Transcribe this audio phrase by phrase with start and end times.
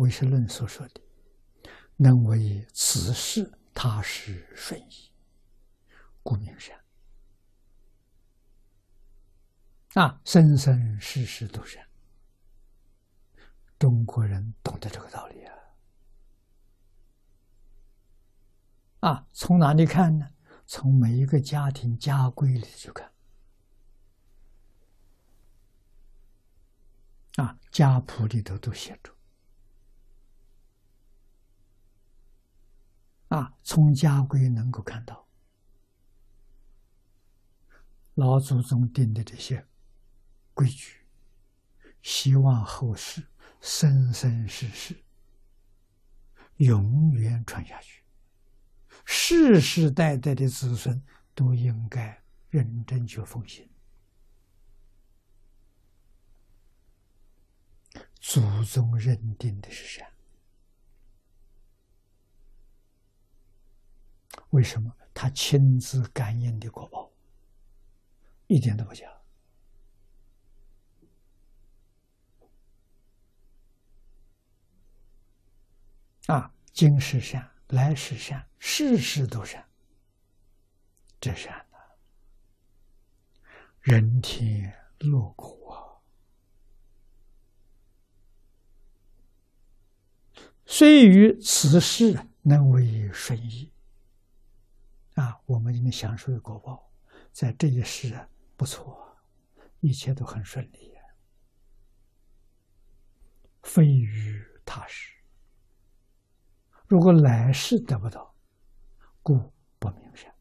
[0.00, 1.00] 唯识论所说的，
[1.96, 5.12] 能为此事他是顺意，
[6.22, 6.82] 故名善。
[9.94, 11.78] 啊，生生世世都是。
[13.78, 15.54] 中国人懂得这个道理啊！
[19.00, 20.30] 啊，从哪里看呢？
[20.66, 23.12] 从每一个家庭家规里去看。
[27.36, 29.14] 啊，家谱里头都写着。
[33.62, 35.26] 从家规能够看到
[38.14, 39.64] 老祖宗定的这些
[40.54, 41.06] 规矩，
[42.02, 43.26] 希望后世。
[43.62, 44.96] 生生世世，
[46.56, 48.02] 永远传下去，
[49.04, 50.98] 世世代代的子孙
[51.34, 53.68] 都应该认真去奉行。
[58.18, 60.10] 祖宗认定的是善，
[64.50, 67.10] 为什么他亲自感应的果报，
[68.46, 69.06] 一点都不假。
[76.26, 79.64] 啊，今世善，来世善，世世都善。
[81.20, 81.78] 这善呢，
[83.80, 86.00] 人天乐苦啊！
[90.64, 93.72] 虽于此世能为顺意，
[95.20, 96.90] 啊，我们今天享受的果报，
[97.30, 98.26] 在这一世
[98.56, 99.14] 不错，
[99.80, 100.94] 一切都很顺利，
[103.62, 105.14] 非于他世。
[106.86, 108.34] 如果来世得不到，
[109.22, 110.34] 故不明善。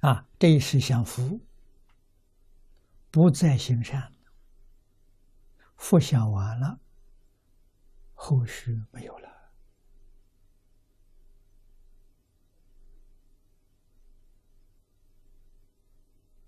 [0.00, 1.40] 啊，这一世享福，
[3.10, 4.12] 不再行善，
[5.76, 6.78] 福享完了，
[8.14, 9.28] 后续没有了。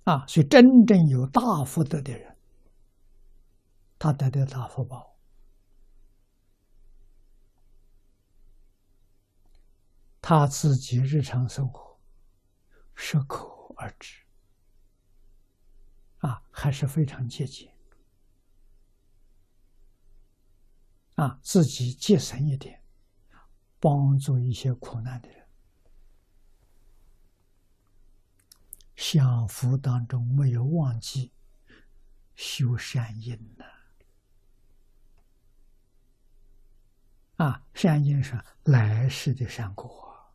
[0.05, 2.37] 啊，所以真正有大福德的人，
[3.99, 5.17] 他得到大福报，
[10.21, 12.01] 他自己日常生活
[12.95, 13.47] 适可
[13.77, 14.23] 而止，
[16.21, 17.75] 啊，还是非常节俭，
[21.17, 22.83] 啊，自己节省一点，
[23.79, 25.49] 帮助一些苦难的人。
[28.97, 31.33] 享福当中没有忘记
[32.35, 33.65] 修善因呢？
[37.37, 40.35] 啊，善因是来世的善果，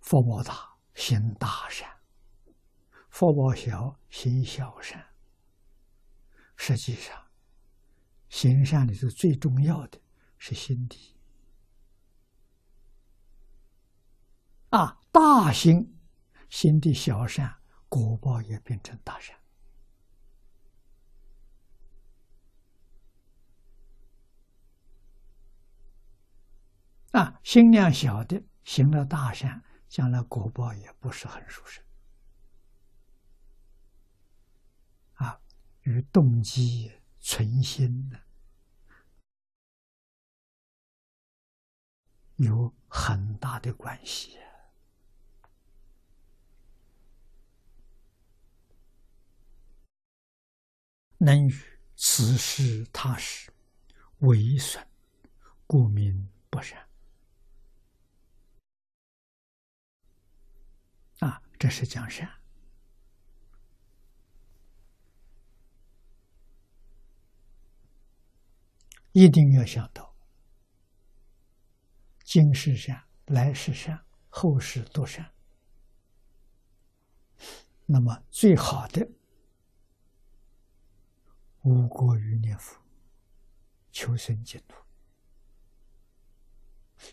[0.00, 1.97] 福报大行大善，
[3.08, 5.04] 福报小行小善。
[6.56, 7.16] 实际上，
[8.28, 10.00] 行善里头最重要的
[10.36, 11.16] 是心地。
[14.70, 15.98] 啊，大心
[16.50, 17.58] 心地小善，
[17.88, 19.38] 果报也变成大善。
[27.12, 31.82] 啊，心量小的行了大善，将来果报也不是很殊胜。
[35.14, 35.40] 啊，
[35.88, 38.20] 与动机存心的
[42.36, 44.38] 有很大的关系。
[51.16, 53.50] 能与此事他事
[54.18, 54.86] 为损，
[55.66, 56.86] 故名不善。
[61.20, 62.37] 啊，这是讲善。
[69.18, 70.14] 一定要想到，
[72.22, 75.34] 今世善，来世善，后世多善。
[77.84, 79.10] 那么最好的。
[81.62, 82.80] 无过于念佛，
[83.90, 84.76] 求生净土，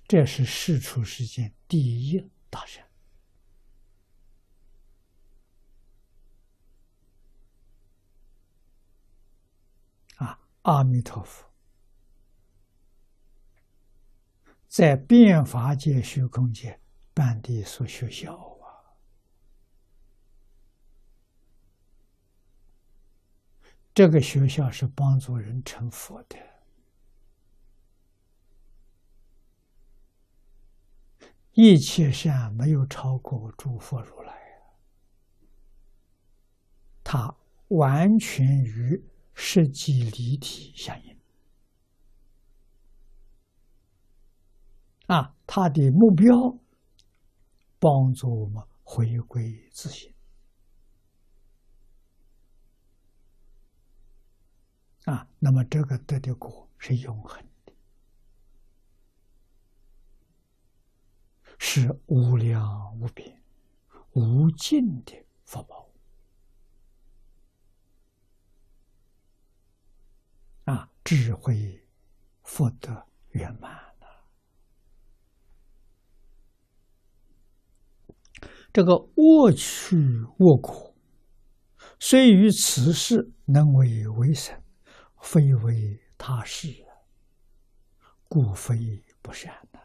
[0.08, 2.88] 这是世出世间第一大善。
[10.18, 11.52] 啊，阿弥陀佛，
[14.76, 16.78] 在变法界、虚空界
[17.14, 18.68] 办的一所学校啊。
[23.94, 26.38] 这个学校是帮助人成佛的，
[31.54, 34.36] 一切善没有超过诸佛如来，
[37.02, 37.34] 他
[37.70, 39.02] 完全与
[39.34, 41.15] 实际离体相应。
[45.08, 46.58] 啊，他的目标
[47.80, 50.14] 帮助我们回归自信。
[55.06, 57.74] 啊，那么这个得的果是永恒的，
[61.60, 63.40] 是无量无边、
[64.14, 65.88] 无尽的福报。
[70.64, 71.88] 啊，智慧
[72.42, 74.08] 福德圆满了，
[78.76, 79.96] 这个恶趣
[80.40, 80.94] 恶果，
[81.98, 84.62] 虽于此世能为为神。
[85.22, 86.86] 非为他事，
[88.28, 89.80] 故非不善的。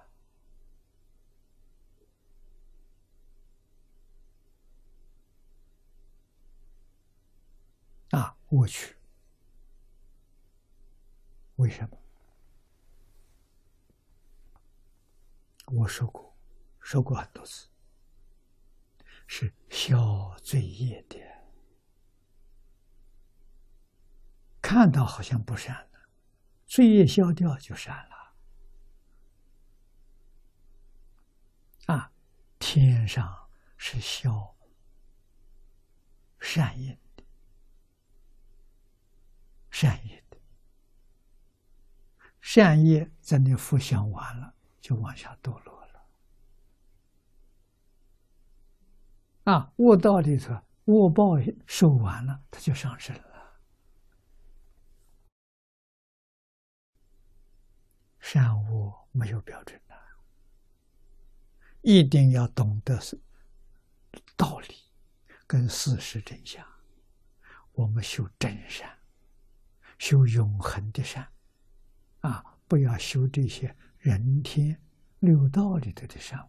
[8.19, 8.97] 啊，我去，
[11.57, 11.97] 为什么？
[15.69, 16.37] 我说过，
[16.81, 17.70] 说过很多次，
[19.33, 21.17] 是消罪业的。
[24.61, 26.01] 看到好像不善了，
[26.67, 28.35] 罪业消掉就善了。
[31.95, 32.13] 啊，
[32.59, 34.57] 天上是消
[36.41, 37.23] 善业的，
[39.71, 40.37] 善业的
[42.41, 45.91] 善业在你福享完了，就往下堕落了。
[49.45, 53.31] 啊，悟道里头悟报受完了，他就上升了。
[58.19, 59.95] 善恶没有标准的，
[61.81, 63.19] 一定要懂得是
[64.37, 64.75] 道理
[65.47, 66.65] 跟事实真相。
[67.73, 68.99] 我们修真善，
[69.99, 71.27] 修永恒的善，
[72.21, 74.81] 啊，不要修这些人天
[75.21, 76.47] 六道里头的善，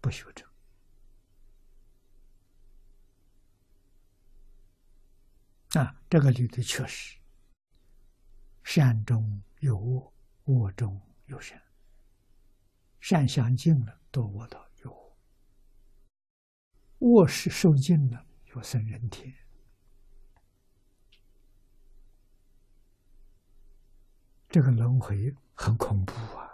[0.00, 0.44] 不修这。
[5.74, 7.18] 啊，这个里头确实
[8.62, 10.12] 善中有恶。
[10.46, 11.60] 恶中有善，
[13.00, 15.16] 善相尽了，堕恶道有恶；
[17.00, 18.24] 恶是受尽了，
[18.54, 19.34] 有生人天。
[24.48, 26.45] 这个轮回很恐怖啊！